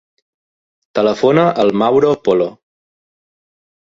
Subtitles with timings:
[0.99, 2.47] Telefona al Mauro Polo.